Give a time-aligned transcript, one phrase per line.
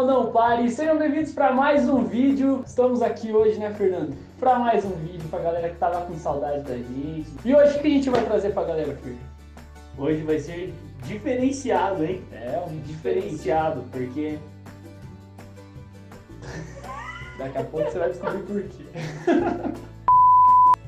[0.00, 2.62] canal Não Pare, sejam bem-vindos para mais um vídeo.
[2.66, 4.16] Estamos aqui hoje, né, Fernando?
[4.38, 7.28] Para mais um vídeo pra galera que tava com saudade da gente.
[7.44, 9.20] E hoje o que a gente vai trazer pra galera, Fernando?
[9.98, 12.22] Hoje vai ser diferenciado, hein?
[12.32, 14.38] É, um Diferenciado, porque
[17.38, 18.84] Daqui a pouco você vai descobrir por quê.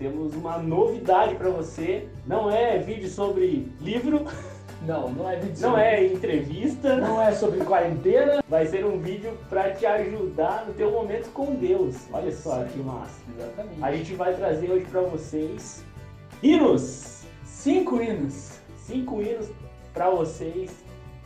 [0.03, 2.09] temos uma novidade pra você.
[2.27, 4.25] Não é vídeo sobre livro,
[4.87, 8.43] Não, não é vídeo não é entrevista, não é sobre quarentena.
[8.49, 11.95] vai ser um vídeo pra te ajudar no teu momento com Deus.
[12.13, 12.85] Olha só Isso que aí.
[12.85, 13.21] massa.
[13.39, 13.85] Exatamente.
[13.85, 15.85] A gente vai trazer hoje pra vocês
[16.43, 18.59] hinos, Cinco hinos.
[18.77, 19.49] cinco hinos
[19.95, 20.73] pra vocês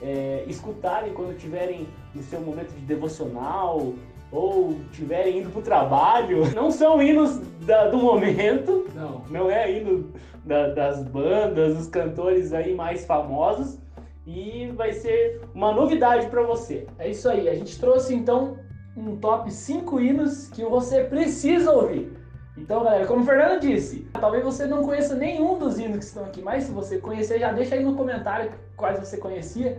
[0.03, 3.95] é, escutarem quando tiverem no seu momento de devocional
[4.33, 6.43] ou tiverem indo pro trabalho.
[6.55, 9.23] Não são hinos da- do momento, Não.
[9.31, 10.13] não é hino
[10.45, 13.79] da- das bandas, dos cantores aí mais famosos.
[14.27, 16.87] E vai ser uma novidade pra você.
[16.99, 17.49] É isso aí.
[17.49, 18.57] A gente trouxe então
[18.97, 22.13] um top 5 hinos que você precisa ouvir.
[22.57, 26.25] Então, galera, como o Fernando disse, talvez você não conheça nenhum dos hinos que estão
[26.25, 29.79] aqui, mas se você conhecer, já deixa aí no comentário quais você conhecia.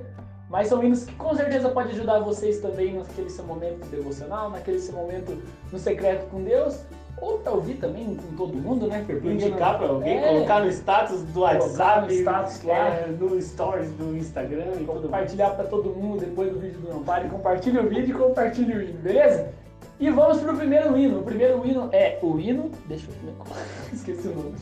[0.50, 4.80] Mas são hinos que com certeza pode ajudar vocês também naquele seu momento devocional, naquele
[4.80, 5.38] seu momento
[5.72, 6.80] no secreto com Deus,
[7.20, 9.04] ou pra ouvir também com todo mundo, né?
[9.06, 10.28] Porque Indicar pra alguém, É.
[10.30, 12.88] colocar no status do WhatsApp, no status lá.
[12.90, 16.90] é, no stories do Instagram e tudo compartilhar para todo mundo depois do vídeo do
[16.94, 17.28] Não Pare.
[17.28, 19.50] Compartilhe o vídeo e compartilhe o hino, beleza?
[20.00, 21.20] E vamos pro primeiro hino.
[21.20, 22.72] O primeiro hino é o hino.
[22.86, 23.34] Deixa eu ver.
[23.92, 24.56] Esqueci o nome.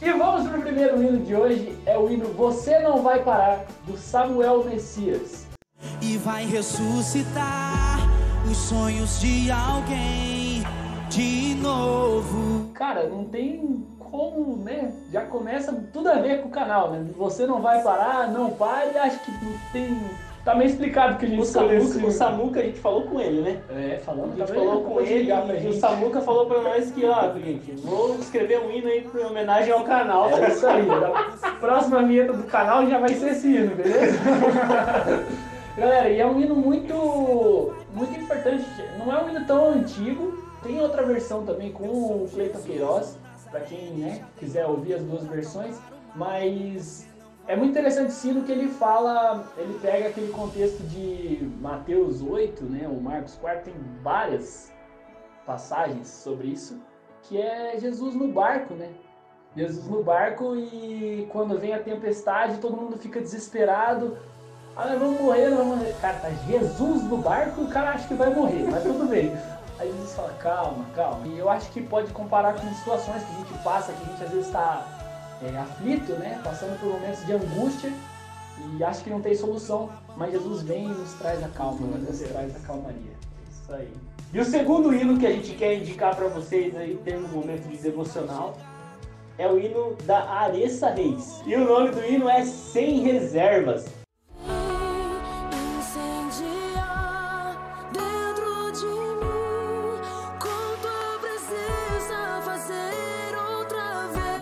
[0.00, 1.78] E vamos pro primeiro hino de hoje.
[1.86, 5.46] É o hino Você Não Vai Parar, do Samuel Messias.
[6.02, 7.98] e vai ressuscitar
[8.50, 10.62] os sonhos de alguém
[11.08, 12.70] de novo.
[12.74, 14.92] Cara, não tem como, né?
[15.10, 17.06] Já começa tudo a ver com o canal, né?
[17.16, 18.96] Você não vai parar, não pare.
[18.98, 19.98] Acho que não tem.
[20.46, 22.12] Tá meio explicado que a gente O escolheu Samuca, o.
[22.12, 23.60] Samuca, a gente falou com ele, né?
[23.68, 25.72] É, A falando gente também, falou com ele e o.
[25.72, 29.82] Samuca falou pra nós que, ó, gente, vou escrever um hino aí em homenagem ao
[29.82, 30.30] canal.
[30.38, 30.86] É isso aí.
[31.42, 34.16] A próxima vinheta do canal já vai ser esse hino, beleza?
[35.76, 38.64] Galera, e é um hino muito, muito importante.
[39.04, 40.44] Não é um hino tão antigo.
[40.62, 43.18] Tem outra versão também com o Cleiton Queiroz,
[43.50, 45.76] pra quem né, quiser ouvir as duas versões.
[46.14, 47.05] Mas
[47.48, 52.88] é muito interessante hino que ele fala, ele pega aquele contexto de Mateus 8, né,
[52.88, 54.72] o Marcos 4, tem várias
[55.46, 56.80] passagens sobre isso,
[57.22, 58.90] que é Jesus no barco, né?
[59.56, 64.18] Jesus no barco e quando vem a tempestade, todo mundo fica desesperado.
[64.76, 65.94] Ah, nós vamos morrer, nós vamos morrer.
[66.00, 69.32] Cara, tá Jesus no barco, o cara acha que vai morrer, mas tudo bem.
[69.78, 71.26] Aí Jesus fala, calma, calma.
[71.26, 74.24] E eu acho que pode comparar com situações que a gente passa, que a gente
[74.24, 74.95] às vezes está
[75.42, 76.40] é, aflito, né?
[76.42, 77.92] Passando por momentos de angústia
[78.76, 79.90] e acha que não tem solução.
[80.16, 83.12] Mas Jesus vem e nos traz a calma, nos traz a calmaria.
[83.50, 83.92] Isso aí.
[84.32, 87.68] E o segundo hino que a gente quer indicar pra vocês aí, tendo um momento
[87.68, 88.56] de devocional,
[89.38, 91.42] é o hino da Aressa Reis.
[91.46, 93.86] E o nome do hino é Sem Reservas.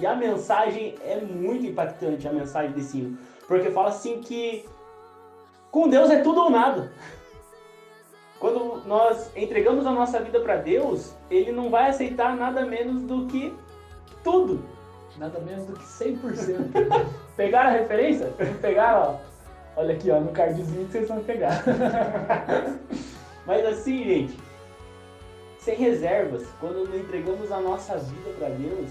[0.04, 3.16] E a mensagem é muito impactante, a mensagem desse hino.
[3.48, 4.68] Porque fala assim que
[5.70, 6.92] com Deus é tudo ou nada.
[8.38, 13.24] Quando nós entregamos a nossa vida para Deus, Ele não vai aceitar nada menos do
[13.28, 13.56] que
[14.22, 14.62] tudo.
[15.16, 16.18] Nada menos do que 100%.
[17.34, 18.26] Pegaram a referência?
[18.60, 19.80] Pegaram, ó.
[19.80, 21.64] Olha aqui, ó, no cardzinho que vocês vão pegar.
[23.46, 24.38] Mas assim, gente,
[25.60, 28.90] sem reservas, quando nós entregamos a nossa vida para Deus,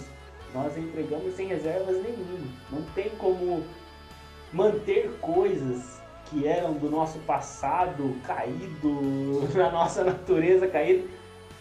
[0.54, 2.48] nós entregamos sem reservas nenhuma.
[2.72, 3.64] Não tem como
[4.52, 11.08] manter coisas que eram do nosso passado caído, da nossa natureza caída.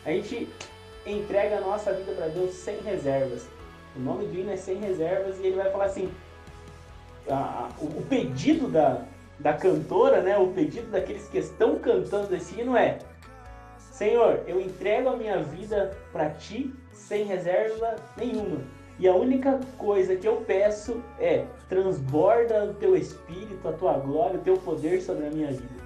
[0.05, 0.49] A gente
[1.07, 3.49] entrega a nossa vida para Deus sem reservas.
[3.97, 6.11] O nome do hino é sem reservas e ele vai falar assim:
[7.29, 9.03] a- o pedido da,
[9.39, 10.37] da cantora, né?
[10.39, 12.99] O pedido daqueles que estão cantando esse hino é:
[13.79, 18.61] Senhor, eu entrego a minha vida para ti sem reserva nenhuma.
[19.03, 24.39] E a única coisa que eu peço é transborda o teu espírito, a tua glória,
[24.39, 25.83] o teu poder sobre a minha vida.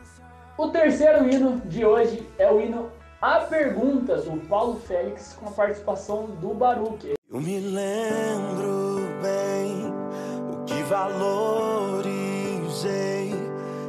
[0.59, 2.91] O terceiro hino de hoje é o hino
[3.23, 7.15] A Pergunta, do Paulo Félix, com a participação do Baruque.
[7.31, 9.87] Eu me lembro bem
[10.53, 11.31] o que valorizei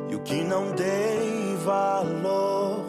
[0.10, 2.86] e o que não dei valor.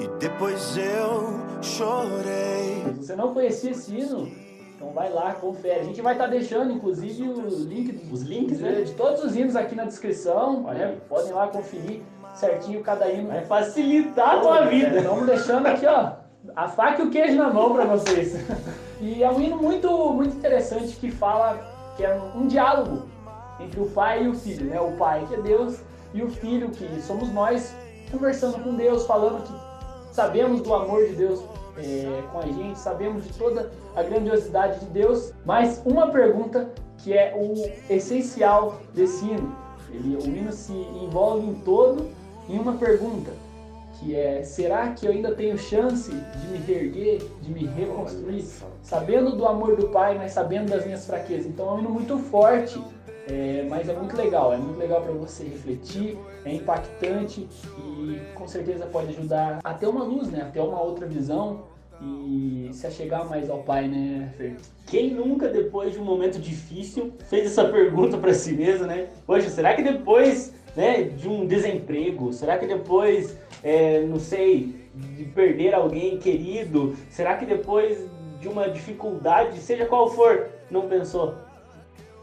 [0.00, 2.84] E depois eu chorei.
[2.94, 4.43] Se você não conhecia esse hino,
[4.74, 5.80] então vai lá, confere.
[5.80, 8.82] A gente vai estar deixando, inclusive, link, Os links, né, né?
[8.82, 10.62] de todos os hinos aqui na descrição.
[10.62, 10.98] Né?
[11.08, 12.02] Podem lá conferir
[12.34, 13.28] certinho cada hino.
[13.28, 14.98] Vai facilitar a tua vida.
[14.98, 16.12] Estamos deixando aqui, ó,
[16.56, 18.34] a faca e o queijo na mão para vocês.
[19.00, 21.58] E é um hino muito, muito interessante que fala
[21.96, 23.06] que é um diálogo
[23.60, 24.80] entre o pai e o filho, né?
[24.80, 25.80] O pai que é Deus
[26.14, 27.74] e o filho que somos nós
[28.10, 31.42] conversando com Deus, falando que sabemos do amor de Deus
[31.78, 37.12] é, com a gente, sabemos de toda a grandiosidade de Deus, mas uma pergunta que
[37.12, 39.54] é o essencial desse hino.
[39.90, 42.08] Ele, o hino se envolve em todo.
[42.48, 43.30] Em uma pergunta,
[43.94, 48.44] que é: será que eu ainda tenho chance de me reerguer, de me reconstruir,
[48.82, 51.46] sabendo do amor do Pai, mas sabendo das minhas fraquezas?
[51.46, 52.82] Então é um hino muito forte,
[53.28, 57.48] é, mas é muito legal, é muito legal para você refletir, é impactante
[57.78, 60.42] e com certeza pode ajudar a ter uma luz, né?
[60.42, 61.62] A ter uma outra visão
[62.02, 64.56] e se achegar mais ao Pai, né, Fer?
[64.86, 69.08] Quem nunca, depois de um momento difícil, fez essa pergunta pra si mesmo, né?
[69.26, 75.24] Poxa, será que depois né, de um desemprego, será que depois, é, não sei, de
[75.24, 78.06] perder alguém querido, será que depois
[78.40, 81.34] de uma dificuldade, seja qual for, não pensou?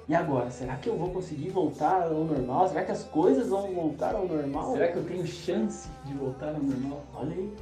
[0.07, 2.67] E agora, será que eu vou conseguir voltar ao normal?
[2.67, 4.73] Será que as coisas vão voltar ao normal?
[4.73, 7.01] Será que eu tenho chance de voltar ao normal?
[7.13, 7.53] Olha aí,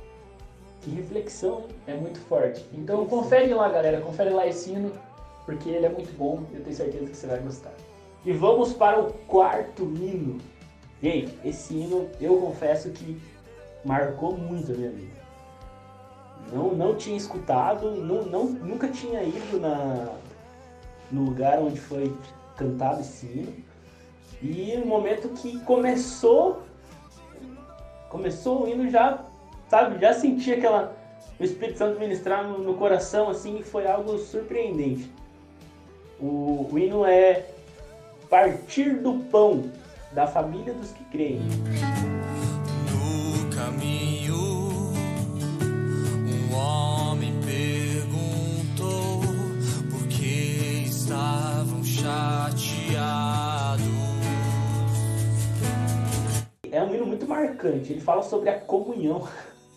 [0.81, 1.68] que reflexão, hein?
[1.88, 2.65] É muito forte.
[2.74, 4.91] Então confere lá, galera, confere lá esse hino,
[5.45, 7.74] porque ele é muito bom, eu tenho certeza que você vai gostar.
[8.25, 10.39] E vamos para o quarto hino.
[11.01, 13.21] Gente, esse hino eu confesso que
[13.83, 15.19] marcou muito a minha vida.
[16.51, 20.15] Não, não tinha escutado, não, não, nunca tinha ido na,
[21.11, 22.15] no lugar onde foi
[22.56, 23.53] cantado esse hino.
[24.41, 26.63] E no momento que começou,
[28.09, 29.23] começou o hino já,
[29.67, 30.97] sabe, já senti aquela
[31.39, 35.09] o Espírito Santo ministrar no, no coração assim, foi algo surpreendente.
[36.19, 37.45] O, o hino é
[38.29, 39.71] Partir do Pão,
[40.11, 41.39] da família dos que creem.
[57.30, 57.94] Marcante.
[57.94, 59.28] Ele fala sobre a comunhão.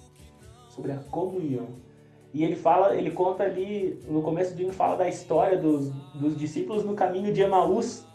[0.69, 1.69] sobre a comunhão.
[2.35, 6.37] E ele fala, ele conta ali, no começo do hino fala da história dos, dos
[6.37, 8.07] discípulos no caminho de Emaús,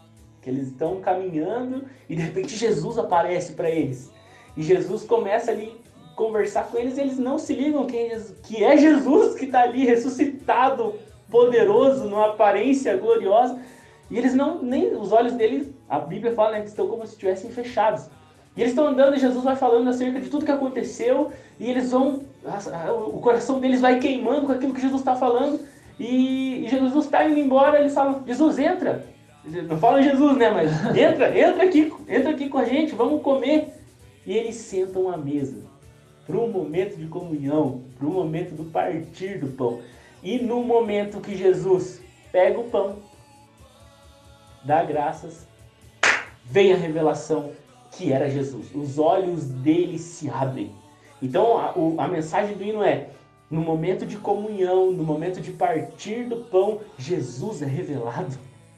[0.41, 4.11] que eles estão caminhando e de repente Jesus aparece para eles.
[4.55, 5.79] E Jesus começa ali
[6.15, 9.85] conversar com eles e eles não se ligam é, que é Jesus que está ali
[9.85, 10.95] ressuscitado,
[11.29, 13.59] poderoso, numa aparência gloriosa.
[14.09, 17.13] E eles não, nem os olhos deles, a Bíblia fala né, que estão como se
[17.13, 18.09] estivessem fechados.
[18.57, 21.91] E eles estão andando e Jesus vai falando acerca de tudo que aconteceu e eles
[21.91, 22.23] vão,
[23.13, 25.59] o coração deles vai queimando com aquilo que Jesus está falando
[25.99, 27.79] e, e Jesus está indo embora.
[27.79, 29.05] Eles falam: Jesus entra.
[29.45, 30.49] Não fala Jesus, né?
[30.49, 33.73] Mas entra, entra aqui, entra aqui com a gente, vamos comer.
[34.25, 35.63] E eles sentam à mesa
[36.25, 39.79] para um momento de comunhão, para um momento do partir do pão.
[40.23, 42.97] E no momento que Jesus pega o pão,
[44.65, 45.47] dá graças,
[46.43, 47.51] vem a revelação
[47.97, 48.67] que era Jesus.
[48.75, 50.71] Os olhos dele se abrem.
[51.21, 53.09] Então a, o- a mensagem do hino é:
[53.49, 58.37] no momento de comunhão, no momento de partir do pão, Jesus é revelado.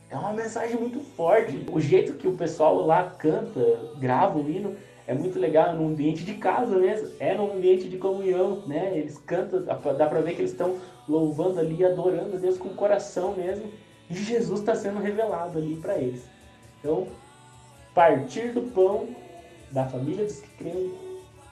[0.09, 1.65] É uma mensagem muito forte.
[1.71, 3.59] O jeito que o pessoal lá canta,
[3.99, 7.09] grava o hino, é muito legal, num ambiente de casa mesmo.
[7.19, 8.91] É num ambiente de comunhão, né?
[8.95, 9.75] Eles cantam, dá
[10.07, 13.65] pra ver que eles estão louvando ali, adorando a Deus com o coração mesmo.
[14.09, 16.23] E Jesus está sendo revelado ali para eles.
[16.79, 17.05] Então,
[17.93, 19.07] partir do pão
[19.71, 20.91] da família dos que creem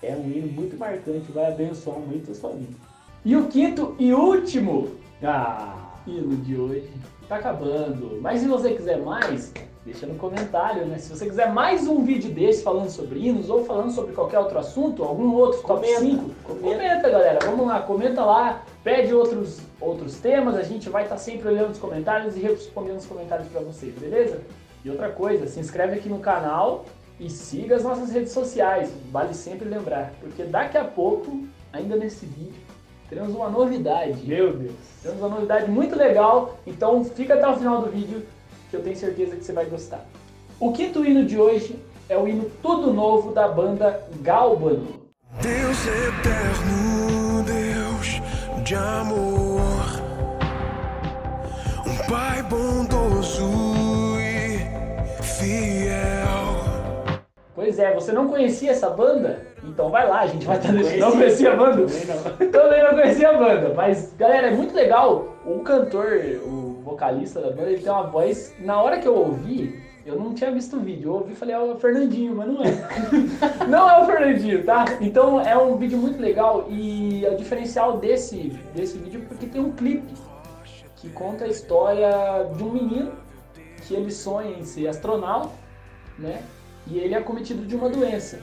[0.02, 2.74] é um hino muito marcante, vai abençoar muito a sua vida.
[3.26, 4.90] E o quinto e último
[5.24, 6.90] Ah, hino de hoje
[7.28, 8.20] tá acabando.
[8.22, 9.52] Mas se você quiser mais,
[9.84, 10.98] deixa no comentário, né?
[11.00, 14.60] Se você quiser mais um vídeo desse falando sobre hinos ou falando sobre qualquer outro
[14.60, 16.62] assunto, algum outro top Comenta, 5, comenta.
[16.62, 17.40] comenta, galera.
[17.44, 21.80] Vamos lá, comenta lá, pede outros, outros temas, a gente vai estar sempre olhando os
[21.80, 24.40] comentários e respondendo os comentários para vocês, beleza?
[24.88, 26.86] E outra coisa, se inscreve aqui no canal
[27.20, 32.26] e siga as nossas redes sociais, vale sempre lembrar, porque daqui a pouco, ainda nesse
[32.26, 32.62] vídeo,
[33.10, 34.26] teremos uma novidade.
[34.26, 34.72] meu Deus.
[35.04, 38.26] Temos uma novidade muito legal, então fica até o final do vídeo
[38.70, 40.06] que eu tenho certeza que você vai gostar.
[40.58, 41.78] O quinto hino de hoje
[42.08, 44.88] é o hino Tudo Novo da banda Galbano.
[45.42, 48.22] Deus eterno, Deus
[48.64, 50.02] de amor,
[51.86, 53.67] um Pai bondoso
[57.68, 59.46] Pois é, você não conhecia essa banda?
[59.62, 61.00] Então vai lá, a gente vai estar deixando.
[61.00, 61.52] Não Conhecia.
[61.52, 61.86] conhecia a banda?
[61.86, 62.52] Também não.
[62.52, 65.36] Também não conhecia a banda, mas galera, é muito legal.
[65.46, 66.08] O cantor,
[66.46, 68.56] o vocalista da banda, ele tem uma voz.
[68.58, 71.10] Na hora que eu ouvi, eu não tinha visto o vídeo.
[71.10, 72.72] Eu ouvi e falei, é o Fernandinho, mas não é.
[73.68, 74.86] não é o Fernandinho, tá?
[75.02, 79.60] Então é um vídeo muito legal e o diferencial desse, desse vídeo é porque tem
[79.60, 80.14] um clipe
[80.96, 83.12] que conta a história de um menino
[83.86, 85.52] que ele sonha em ser astronauta,
[86.18, 86.42] né?
[86.90, 88.40] E ele é cometido de uma doença.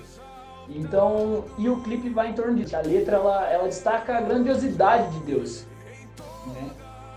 [0.68, 2.76] Então, e o clipe vai em torno disso.
[2.76, 5.66] A letra ela, ela destaca a grandiosidade de Deus.
[6.46, 6.70] Né?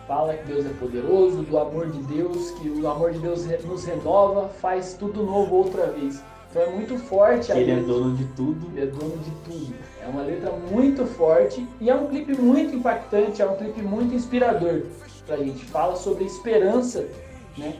[0.07, 3.85] Fala que Deus é poderoso, do amor de Deus, que o amor de Deus nos
[3.85, 6.21] renova, faz tudo novo outra vez.
[6.49, 7.93] Então é muito forte ele é letra.
[7.93, 8.67] dono de tudo.
[8.71, 9.75] Ele é dono de tudo.
[10.01, 14.15] É uma letra muito forte e é um clipe muito impactante, é um clipe muito
[14.15, 14.83] inspirador
[15.25, 15.65] pra gente.
[15.65, 17.05] Fala sobre esperança,
[17.57, 17.75] né?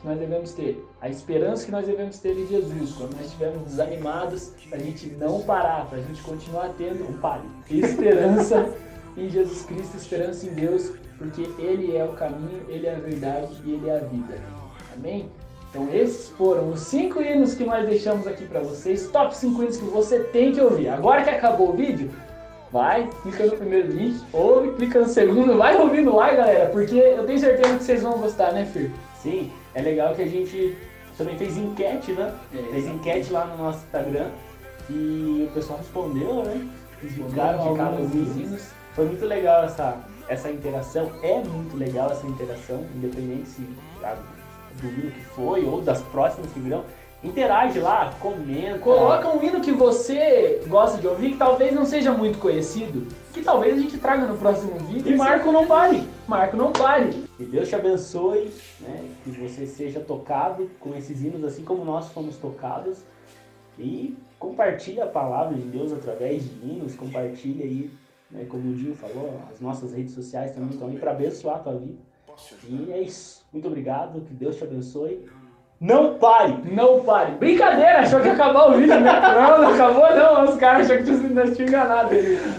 [0.00, 0.86] Que nós devemos ter.
[1.00, 2.92] A esperança que nós devemos ter em Jesus.
[2.92, 7.42] Quando nós estivermos desanimados, pra gente não parar, pra gente continuar tendo um pare.
[7.68, 8.72] Esperança
[9.16, 13.52] em Jesus Cristo, esperança em Deus, porque Ele é o caminho, Ele é a verdade
[13.64, 14.40] e Ele é a vida.
[14.94, 15.28] Amém?
[15.70, 19.76] Então esses foram os cinco hinos que nós deixamos aqui pra vocês, top 5 hinos
[19.76, 20.88] que você tem que ouvir.
[20.88, 22.10] Agora que acabou o vídeo,
[22.72, 27.26] vai, clica no primeiro link, ouve, clica no segundo, vai ouvindo lá, galera, porque eu
[27.26, 28.90] tenho certeza que vocês vão gostar, né, Fir?
[29.28, 30.76] Sim, é legal que a gente
[31.16, 32.32] também fez enquete, né?
[32.54, 34.28] É, fez enquete lá no nosso Instagram
[34.90, 36.66] e o pessoal respondeu, né?
[37.02, 38.36] Indicaram alguns os hinos.
[38.36, 38.70] hinos.
[38.94, 39.96] Foi muito legal essa,
[40.28, 43.62] essa interação, é muito legal essa interação, independente se
[44.02, 44.16] a-
[44.80, 46.84] do hino que foi ou das próximas que virão.
[47.22, 48.78] Interage lá, comenta.
[48.78, 53.42] Coloca um hino que você gosta de ouvir, que talvez não seja muito conhecido, que
[53.42, 55.12] talvez a gente traga no próximo vídeo.
[55.14, 56.04] E Marco não pare.
[56.28, 57.24] Marco não pare.
[57.38, 59.04] Que Deus te abençoe, né?
[59.24, 62.98] que você seja tocado com esses hinos, assim como nós fomos tocados.
[63.78, 67.90] E compartilha a palavra de Deus através de hinos, compartilha aí,
[68.30, 68.44] né?
[68.48, 71.74] como o Dinho falou, as nossas redes sociais também estão aí para abençoar a tua
[71.76, 71.98] vida.
[72.68, 73.44] E é isso.
[73.52, 75.24] Muito obrigado, que Deus te abençoe.
[75.80, 76.54] Não pare!
[76.74, 77.36] Não pare.
[77.36, 79.12] Brincadeira, achou que ia acabar o vídeo, né?
[79.20, 80.44] Não, não acabou não.
[80.52, 82.10] Os caras acharam que tinha- nós tínhamos enganado.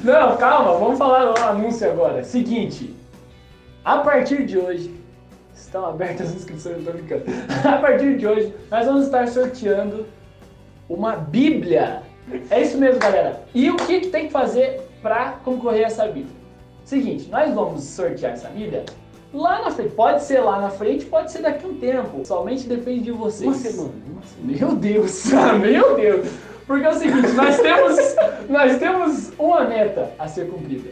[0.06, 2.24] Não, calma, vamos falar do anúncio agora.
[2.24, 2.96] Seguinte,
[3.84, 4.94] a partir de hoje,
[5.54, 7.24] estão abertas as inscrições, não tô brincando.
[7.64, 10.06] A partir de hoje, nós vamos estar sorteando
[10.88, 12.02] uma Bíblia.
[12.50, 13.42] É isso mesmo, galera.
[13.54, 16.36] E o que, que tem que fazer para concorrer a essa Bíblia?
[16.86, 18.86] Seguinte, nós vamos sortear essa Bíblia
[19.34, 19.92] lá na frente.
[19.96, 22.26] Pode ser lá na frente, pode ser daqui a um tempo.
[22.26, 23.48] Somente depende de vocês.
[23.48, 24.58] Uma semana, uma semana.
[24.60, 25.26] Meu Deus,
[25.62, 26.28] meu Deus.
[26.66, 27.98] Porque é o seguinte, nós temos,
[28.50, 30.92] nós temos uma meta a ser cumprida.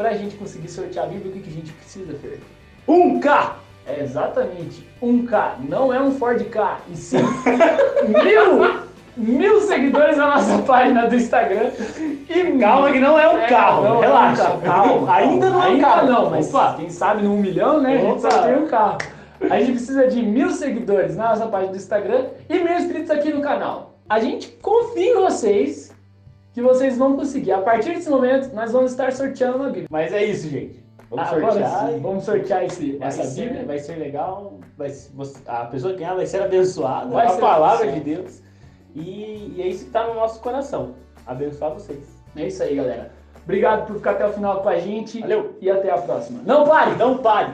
[0.00, 2.40] Pra gente conseguir sortear a Bíblia, o que, que a gente precisa, Fer?
[2.88, 3.56] Um K!
[3.86, 5.58] É exatamente um K.
[5.68, 7.18] Não é um Ford K, e sim
[8.08, 8.80] mil,
[9.14, 11.70] mil seguidores na nossa página do Instagram.
[12.30, 14.88] E Calma que não é um É, carro, não, relaxa, não é um carro.
[14.88, 15.14] calma.
[15.16, 16.06] Ainda não é um Ainda carro.
[16.08, 16.74] não, mas Opa.
[16.78, 17.96] quem sabe no um milhão, né?
[17.96, 18.30] A gente Opa.
[18.30, 18.98] só tem um carro.
[19.50, 23.30] A gente precisa de mil seguidores na nossa página do Instagram e mil inscritos aqui
[23.34, 23.96] no canal.
[24.08, 25.89] A gente confia em vocês
[26.52, 27.52] que vocês vão conseguir.
[27.52, 29.88] A partir desse momento, nós vamos estar sorteando uma Bíblia.
[29.90, 30.82] Mas é isso, gente.
[31.10, 31.88] Vamos Agora sortear.
[31.88, 33.66] sim, vamos sortear esse, essa ser, Bíblia.
[33.66, 34.92] vai ser legal, vai
[35.46, 38.00] a pessoa que ganhar vai ser abençoada Vai com a ser palavra de.
[38.00, 38.42] Deus.
[38.94, 40.94] E, e é isso que está no nosso coração.
[41.26, 41.98] Abençoar vocês.
[42.36, 43.10] É isso aí, galera.
[43.42, 45.20] Obrigado por ficar até o final com a gente.
[45.20, 45.56] Valeu.
[45.60, 46.40] E até a próxima.
[46.44, 46.94] Não pare!
[46.96, 47.52] Não pare!